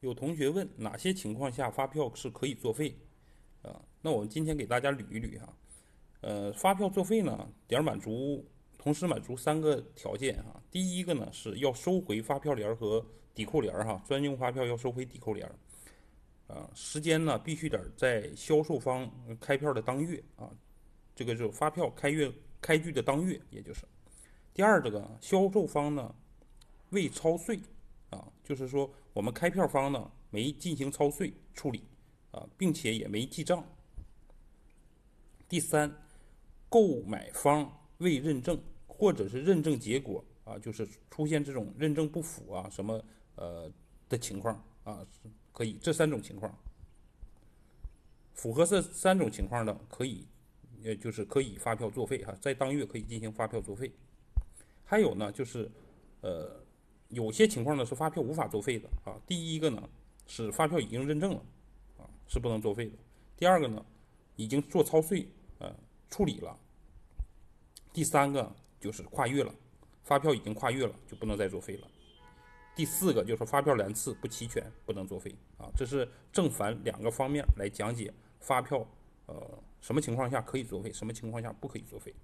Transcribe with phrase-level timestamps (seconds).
[0.00, 2.94] 有同学问哪些情况下发票是可以作废？
[3.62, 5.52] 啊，那我们今天给大家捋一捋哈。
[6.20, 8.44] 呃，发票作废呢，点满足，
[8.76, 10.62] 同时满足三个条件哈。
[10.70, 15.50] 第一个呢是要收回发票联和抵扣联哈，专用发票要收回抵扣联。
[16.46, 19.10] 啊，时间呢必须得在销售方
[19.40, 20.48] 开票的当月啊，
[21.16, 23.84] 这个是发票开月开具的当月，也就是。
[24.54, 26.14] 第二，这个销售方呢
[26.90, 27.58] 未超税。
[28.10, 31.84] 啊，就是说我们开票方呢没进行超税处理
[32.30, 33.62] 啊，并且也没记账。
[35.46, 35.94] 第三，
[36.68, 43.04] 购买方未认证，或者是认证结果啊，就是出现这种认证不符啊什么
[43.34, 43.70] 呃
[44.08, 45.06] 的情况啊，
[45.52, 46.58] 可以这三种情况，
[48.32, 50.26] 符合这三种情况的可以，
[50.82, 53.92] 呃就是可以发票作废哈，在当月可以进行发票作废。
[54.84, 55.70] 还有呢，就是
[56.22, 56.66] 呃。
[57.08, 59.20] 有些情况呢是发票无法作废的啊。
[59.26, 59.88] 第一个呢
[60.26, 61.42] 是发票已经认证了
[61.98, 62.96] 啊，是不能作废的。
[63.36, 63.84] 第二个呢
[64.36, 65.74] 已经做超税呃
[66.08, 66.58] 处理了。
[67.92, 69.54] 第三个就是跨越了，
[70.04, 71.88] 发票已经跨越了就不能再作废了。
[72.76, 75.68] 第四个就是发票栏次不齐全不能作废啊。
[75.74, 78.86] 这是正反两个方面来讲解发票
[79.26, 82.14] 呃什么情况下可以作废，什么情况下不可以作废。